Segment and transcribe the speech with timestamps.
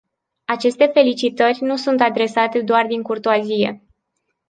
[0.47, 3.81] Aceste felicitări nu sunt adresate doar din curtoazie.